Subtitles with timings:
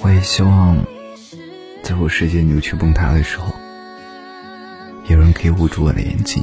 [0.00, 0.76] 我也希望
[1.82, 3.52] 在我世界扭曲崩塌的时候
[5.08, 6.42] 有人可以捂住我的眼睛。